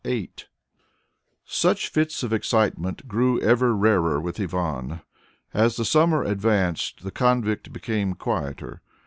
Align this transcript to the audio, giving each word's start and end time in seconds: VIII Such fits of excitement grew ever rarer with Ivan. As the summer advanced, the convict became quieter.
VIII 0.03 0.31
Such 1.45 1.89
fits 1.89 2.23
of 2.23 2.33
excitement 2.33 3.07
grew 3.07 3.39
ever 3.39 3.75
rarer 3.75 4.19
with 4.19 4.39
Ivan. 4.41 5.01
As 5.53 5.75
the 5.75 5.85
summer 5.85 6.23
advanced, 6.23 7.03
the 7.03 7.11
convict 7.11 7.71
became 7.71 8.15
quieter. 8.15 8.81